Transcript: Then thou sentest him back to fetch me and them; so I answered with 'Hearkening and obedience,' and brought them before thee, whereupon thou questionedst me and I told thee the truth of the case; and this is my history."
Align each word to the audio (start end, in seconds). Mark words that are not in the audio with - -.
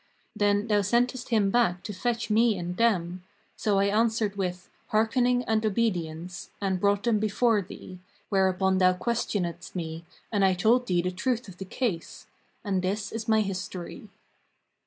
Then 0.35 0.65
thou 0.65 0.81
sentest 0.81 1.29
him 1.29 1.51
back 1.51 1.83
to 1.83 1.93
fetch 1.93 2.31
me 2.31 2.57
and 2.57 2.75
them; 2.77 3.23
so 3.55 3.77
I 3.77 3.85
answered 3.85 4.35
with 4.35 4.67
'Hearkening 4.87 5.43
and 5.43 5.63
obedience,' 5.63 6.49
and 6.59 6.79
brought 6.79 7.03
them 7.03 7.19
before 7.19 7.61
thee, 7.61 7.99
whereupon 8.29 8.79
thou 8.79 8.93
questionedst 8.93 9.75
me 9.75 10.03
and 10.31 10.43
I 10.43 10.55
told 10.55 10.87
thee 10.87 11.03
the 11.03 11.11
truth 11.11 11.47
of 11.47 11.59
the 11.59 11.65
case; 11.65 12.25
and 12.63 12.81
this 12.81 13.11
is 13.11 13.27
my 13.27 13.41
history." 13.41 14.09